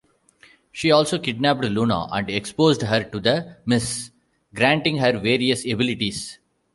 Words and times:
He 0.71 0.89
also 0.89 1.19
kidnapped 1.19 1.63
Luna 1.63 2.07
and 2.11 2.27
exposed 2.27 2.81
her 2.81 3.03
to 3.03 3.19
the 3.19 3.57
mists, 3.67 4.09
granting 4.51 4.97
her 4.97 5.11
various 5.19 5.63
abilities. 5.63 6.39